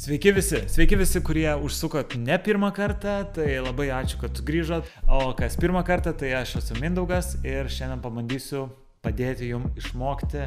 [0.00, 4.88] Sveiki visi, sveiki visi, kurie užsukot ne pirmą kartą, tai labai ačiū, kad grįžot.
[5.04, 8.62] O kas pirmą kartą, tai aš esu Mindaugas ir šiandien pabandysiu
[9.04, 10.46] padėti jums išmokti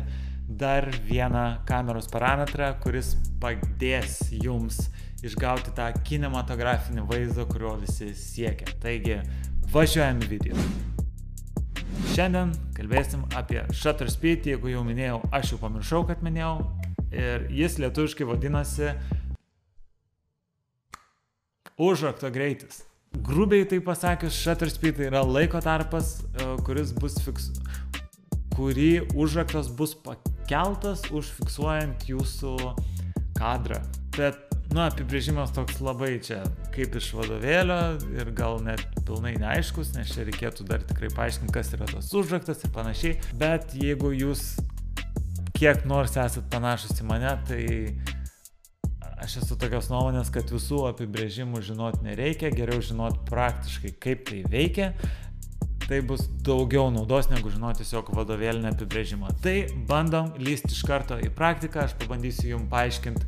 [0.50, 3.14] dar vieną kameros parametrą, kuris
[3.44, 4.88] padės jums
[5.22, 8.74] išgauti tą kinematografinį vaizdą, kurio visi siekia.
[8.82, 9.22] Taigi,
[9.70, 10.70] važiuojam į video.
[12.16, 16.56] Šiandien kalbėsim apie shutter speed, jeigu jau minėjau, aš jau pamiršau, kad minėjau.
[17.14, 18.96] Ir jis lietuviškai vadinasi
[21.84, 22.84] užrakto greitis.
[23.24, 27.52] Grubiai tai pasakius, shutter speed tai yra laiko tarpas, e, kuris bus fiks...
[28.58, 32.56] kurį užraktas bus pakeltas užfiksuojant jūsų
[33.38, 33.80] kadrą.
[34.18, 34.38] Bet,
[34.74, 36.42] nu, apibrėžimas toks labai čia
[36.74, 37.80] kaip iš vadovėlio
[38.18, 42.66] ir gal net pilnai neaiškus, nes čia reikėtų dar tikrai paaiškinti, kas yra tas užraktas
[42.66, 43.18] ir panašiai.
[43.38, 44.56] Bet jeigu jūs
[45.58, 47.64] kiek nors esat panašus į mane, tai
[49.24, 54.90] Aš esu tokios nuomonės, kad visų apibrėžimų žinot nereikia, geriau žinot praktiškai, kaip tai veikia.
[55.84, 59.32] Tai bus daugiau naudos negu žinoti tiesiog vadovėlinę apibrėžimą.
[59.44, 59.56] Tai
[59.88, 63.24] bandom lysti iš karto į praktiką, aš pabandysiu jums paaiškinti,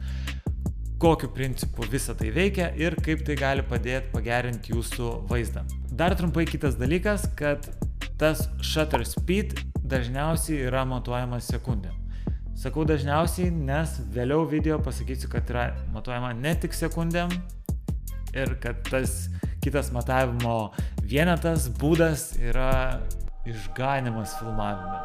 [0.99, 5.63] kokiu principu visa tai veikia ir kaip tai gali padėti pagerinti jūsų vaizdą.
[5.95, 7.71] Dar trumpai kitas dalykas, kad
[8.19, 12.04] tas shutter speed dažniausiai yra matuojamas sekundėm.
[12.55, 17.33] Sakau dažniausiai, nes vėliau video pasakysiu, kad yra matuojama ne tik sekundėm
[18.35, 19.27] ir kad tas
[19.63, 20.71] kitas matavimo
[21.03, 23.01] vienetas, būdas yra
[23.45, 24.99] išganimas filmavime.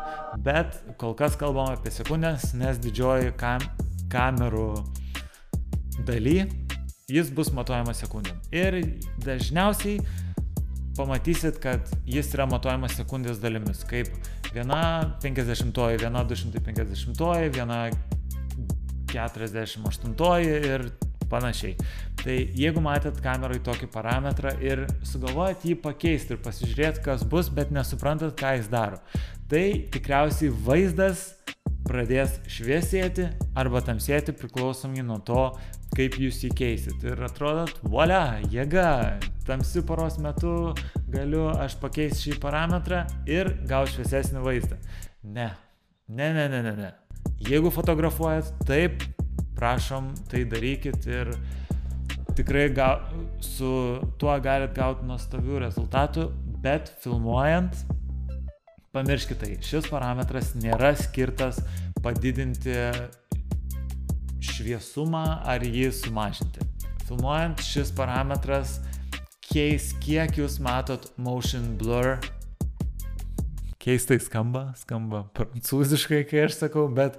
[0.47, 3.65] Bet kol kas kalbam apie sekundės, nes didžioji kam
[4.13, 4.71] kamerų
[6.07, 6.45] daly
[7.11, 8.39] jis bus matuojamas sekundėm.
[8.55, 8.79] Ir
[9.25, 9.99] dažniausiai
[10.97, 14.11] pamatysit, kad jis yra matuojamas sekundės dalimis, kaip
[14.55, 17.85] viena 50, viena 250, viena
[19.11, 20.91] 48 ir
[21.31, 21.77] panašiai.
[22.21, 27.71] Tai jeigu matėt kameroj tokį parametrą ir sugalvojat jį pakeisti ir pasižiūrėti, kas bus, bet
[27.73, 29.01] nesuprantat, ką jis daro,
[29.51, 31.31] tai tikriausiai vaizdas
[31.87, 35.45] pradės šviesėti arba tamsėti priklausomai nuo to,
[35.97, 37.05] kaip jūs jį keisit.
[37.07, 40.75] Ir atrodot, volia, jėga, tamsiu paros metu
[41.11, 44.79] galiu aš pakeisti šį parametrą ir gauti šviesesnį vaizdą.
[45.23, 45.51] Ne,
[46.09, 46.93] ne, ne, ne, ne, ne.
[47.49, 49.03] Jeigu fotografuojat, taip,
[49.59, 51.33] prašom, tai darykit ir
[52.37, 52.91] tikrai ga,
[53.45, 53.71] su
[54.21, 56.29] tuo galit gauti nuostabių rezultatų,
[56.65, 57.83] bet filmuojant,
[58.95, 61.61] pamirškite tai, šis parametras nėra skirtas
[62.03, 62.75] padidinti
[64.43, 66.65] šviesumą ar jį sumažinti.
[67.07, 68.79] Filmuojant šis parametras
[69.51, 72.17] keis, kiek jūs matot motion blur.
[73.81, 77.17] Keistai skamba, skamba prancūziškai, kai aš sakau, bet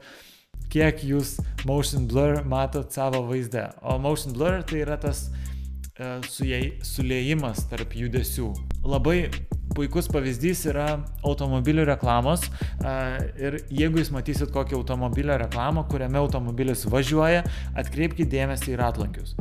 [0.72, 1.38] kiek jūs
[1.68, 3.66] motion blur matot savo vaizde.
[3.82, 5.26] O motion blur tai yra tas
[6.00, 8.52] uh, sulėjimas tarp judesių.
[8.88, 9.26] Labai
[9.76, 10.88] puikus pavyzdys yra
[11.28, 12.48] automobilių reklamos
[13.40, 17.44] ir jeigu jūs matysit kokią automobilio reklamą, kuriame automobilis važiuoja,
[17.80, 19.36] atkreipkite dėmesį į ratlankius.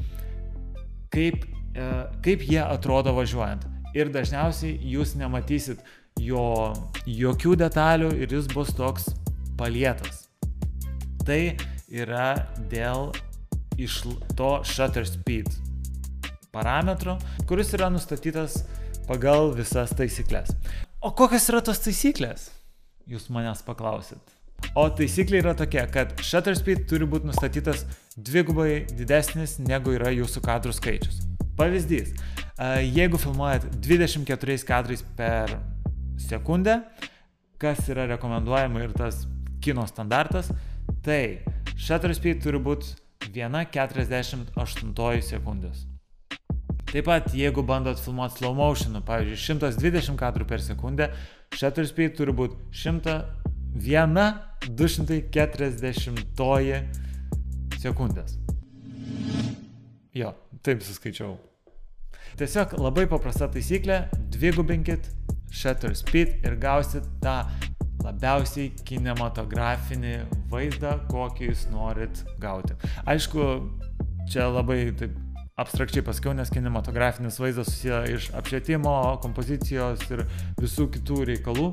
[1.10, 1.88] Kaip, e,
[2.24, 3.66] kaip jie atrodo važiuojant.
[3.98, 5.80] Ir dažniausiai jūs nematysit
[6.20, 6.72] jo
[7.06, 9.08] jokių detalių ir jis bus toks
[9.58, 10.28] palietas.
[11.26, 11.56] Tai
[11.90, 13.10] yra dėl
[13.80, 14.02] iš
[14.38, 15.50] to shutter speed
[16.52, 18.62] parametro, kuris yra nustatytas
[19.10, 20.52] pagal visas taisyklės.
[21.02, 22.50] O kokios yra tos taisyklės?
[23.10, 24.20] Jūs manęs paklausit.
[24.78, 30.44] O taisyklė yra tokia, kad shutter speed turi būti nustatytas dvigubai didesnis negu yra jūsų
[30.44, 31.24] kadrų skaičius.
[31.58, 32.12] Pavyzdys,
[32.86, 35.56] jeigu filmuojat 24 kadrais per
[36.20, 36.78] sekundę,
[37.60, 39.24] kas yra rekomenduojama ir tas
[39.64, 40.52] kino standartas,
[41.02, 41.40] tai
[41.74, 42.94] shutter speed turi būti
[43.32, 44.54] 1,48
[45.34, 45.86] sekundės.
[46.90, 51.06] Taip pat, jeigu bandot filmuoti slow motion, pavyzdžiui, 120 kadrų per sekundę,
[51.54, 54.18] shutter speed turi būti 101
[54.66, 56.90] 240
[57.78, 58.34] sekundės.
[60.18, 60.34] Jo,
[60.66, 61.38] taip suskaičiau.
[62.40, 65.06] Tiesiog labai paprasta taisyklė, dvigubinkit
[65.54, 67.46] shutter speed ir gausit tą
[68.02, 70.16] labiausiai kinematografinį
[70.50, 72.74] vaizdą, kokį jūs norit gauti.
[73.06, 73.40] Aišku,
[74.30, 75.14] čia labai taip
[75.60, 80.24] abstrakčiai pasakiau, nes kinematografinis vaizdas susiję iš apšvietimo, kompozicijos ir
[80.60, 81.68] visų kitų reikalų,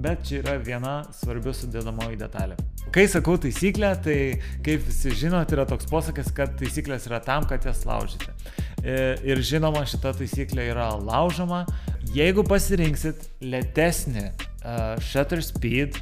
[0.00, 2.56] bet čia yra viena svarbi sudėdamoji detalė.
[2.94, 4.18] Kai sakau taisyklę, tai
[4.64, 8.30] kaip visi žinot, yra toks posakis, kad taisyklės yra tam, kad jas laužyti.
[8.80, 11.64] E, ir žinoma, šita taisyklė yra laužoma.
[12.16, 15.98] Jeigu pasirinksit lėtesnį uh, shutter speed,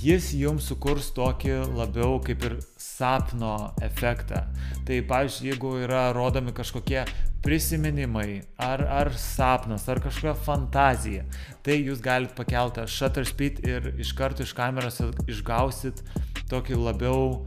[0.00, 4.46] jis jums sukurs tokį labiau kaip ir sapno efektą.
[4.84, 7.06] Tai pavyzdžiui, jeigu yra rodomi kažkokie
[7.44, 11.24] prisiminimai, ar, ar sapnas, ar kažkokia fantazija,
[11.64, 16.00] tai jūs galite pakelti shutter speed ir iš karto iš kameros išgausit
[16.52, 17.44] tokį labiau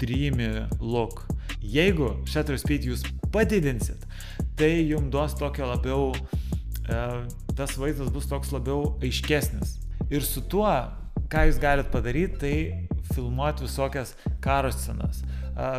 [0.00, 1.26] dreamy look.
[1.60, 4.04] Jeigu shutter speed jūs padidinsit,
[4.56, 6.12] tai jums duos tokio labiau,
[6.88, 7.00] e,
[7.56, 9.76] tas vaizdas bus toks labiau aiškesnis.
[10.08, 10.72] Ir su tuo,
[11.28, 14.14] ką jūs galite padaryti, tai filmuoti visokias
[14.44, 15.22] karo scenas,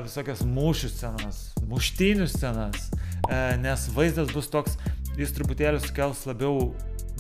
[0.04, 2.90] visokias mūšių scenas, muštinių scenas,
[3.62, 4.78] nes vaizdas bus toks,
[5.20, 6.72] jis truputėlį sukels labiau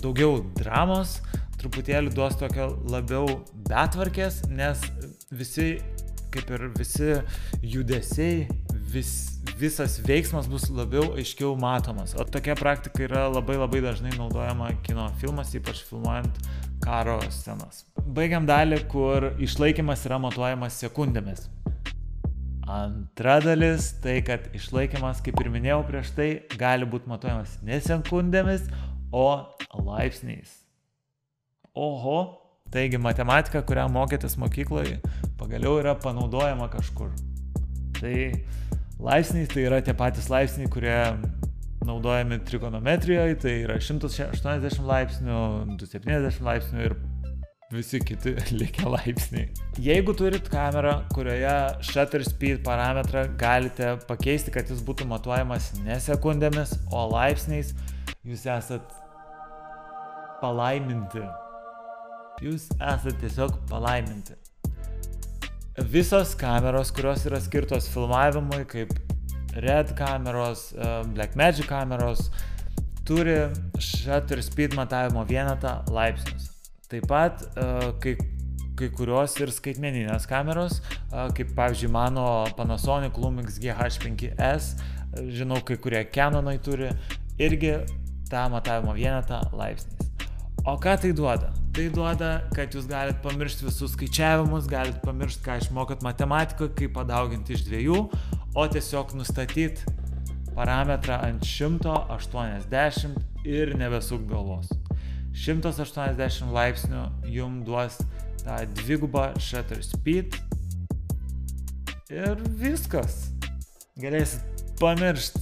[0.03, 1.19] daugiau dramos,
[1.59, 4.81] truputėlį duos tokio labiau betvarkės, nes
[5.31, 5.73] visi,
[6.33, 7.17] kaip ir visi
[7.61, 8.47] judesiai,
[8.94, 9.11] vis,
[9.59, 12.15] visas veiksmas bus labiau aiškiau matomas.
[12.15, 16.41] O tokia praktika yra labai labai dažnai naudojama kino filmas, ypač filmuojant
[16.85, 17.83] karo scenas.
[18.09, 21.44] Baigiam dalį, kur išlaikymas yra matuojamas sekundėmis.
[22.65, 28.65] Antra dalis- tai, kad išlaikymas, kaip ir minėjau prieš tai, gali būti matuojamas ne sekundėmis,
[29.13, 30.56] o laipsniais.
[31.75, 32.39] Oho,
[32.71, 34.97] taigi matematika, kurią mokytis mokykloje,
[35.38, 37.13] pagaliau yra panaudojama kažkur.
[38.00, 38.15] Tai
[39.00, 40.97] laipsniai tai yra tie patys laipsniai, kurie
[41.85, 45.39] naudojami trigonometrijoje, tai yra 180 laipsnių,
[45.77, 46.97] 270 laipsnių ir
[47.71, 49.50] visi kiti likę laipsniai.
[49.80, 51.56] Jeigu turit kamerą, kurioje
[51.86, 57.75] shutter speed parametrą galite pakeisti, kad jis būtų matuojamas ne sekundėmis, o laipsniais,
[58.25, 58.95] jūs esat
[60.42, 61.24] palaiminti.
[62.42, 64.38] Jūs esat tiesiog palaiminti.
[65.94, 68.95] Visos kameros, kurios yra skirtos filmavimui, kaip
[69.60, 72.30] Red kameros, e, Blackmagic kameros
[73.07, 73.42] turi
[73.81, 76.58] shutter speed matavimo vienetą laipsnius.
[76.89, 77.63] Taip pat e,
[78.01, 78.15] kai,
[78.80, 82.24] kai kurios ir skaitmeninės kameros, e, kaip pavyzdžiui mano
[82.57, 84.71] Panasonic Lumix GH5S,
[85.30, 86.89] žinau, kai kurie Canonai turi,
[87.38, 87.75] irgi
[88.31, 90.09] tą matavimo vienetą laipsniais.
[90.65, 91.53] O ką tai duoda?
[91.77, 97.53] Tai duoda, kad jūs galite pamiršti visus skaičiavimus, galite pamiršti, ką išmokot matematikoje, kaip padauginti
[97.53, 98.01] iš dviejų,
[98.57, 99.85] o tiesiog nustatyti
[100.57, 104.79] parametrą ant 180 ir nebesuk galvos.
[105.39, 108.00] 180 laipsnių jum duos
[108.44, 110.36] tą dvigubą shutter speed
[112.12, 113.30] ir viskas.
[114.00, 115.41] Galėsit pamiršti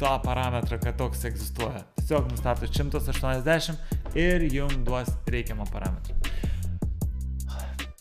[0.00, 1.84] tą parametrą, kad toks egzistuoja.
[2.00, 6.16] Tiesiog nustatot 180 ir jum duos reikiamą parametrą.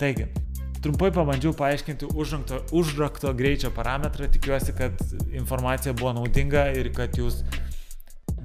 [0.01, 0.25] Taigi,
[0.81, 4.97] Trumpai pabandžiau paaiškinti užrakto, užrakto greičio parametrą, tikiuosi, kad
[5.29, 7.43] informacija buvo naudinga ir kad jūs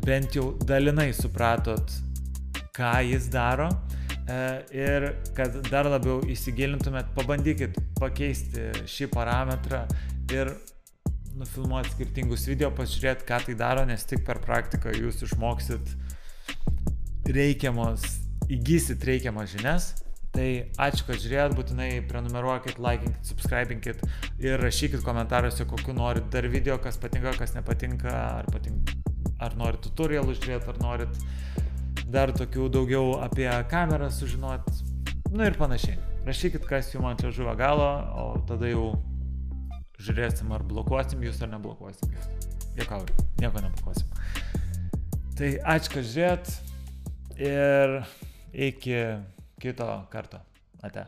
[0.05, 1.97] bent jau dalinai supratot,
[2.77, 3.71] ką jis daro
[4.29, 4.39] e,
[4.77, 9.87] ir kad dar labiau įsigilintumėt, pabandykit pakeisti šį parametrą
[10.35, 10.53] ir
[11.37, 15.93] nufilmuoti skirtingus video, pasižiūrėti, ką tai daro, nes tik per praktiką jūs išmoksit
[17.37, 18.05] reikiamos,
[18.53, 19.93] įgysit reikiamas žinias.
[20.37, 20.47] Tai
[20.85, 24.03] ačiū, kad žiūrėjot, būtinai prenumeruokit, laikinkit, subscribinkit
[24.43, 28.93] ir rašykit komentaruose, kokiu norit dar video, kas patinka, kas nepatinka, ar, patink,
[29.41, 31.23] ar norit tutorialų žiūrėti, ar norit
[32.13, 34.73] dar tokių daugiau apie kamerą sužinoti,
[35.35, 35.99] nu ir panašiai.
[36.27, 37.89] Rašykit, kas jums ant čia žuvo galo,
[38.19, 38.91] o tada jau
[40.03, 42.55] žiūrėsim, ar blokuosim jūs, ar neblokuosim jūs.
[42.77, 44.11] Jokauju, nieko neblokuosim.
[45.37, 46.55] Tai ačiū, kad žiūrėjot
[47.47, 47.99] ir
[48.69, 48.99] iki
[49.63, 50.43] kito karto.
[50.85, 51.07] Ate.